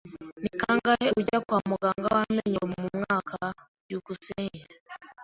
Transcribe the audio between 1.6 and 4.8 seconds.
muganga w'amenyo mu mwaka? byukusenge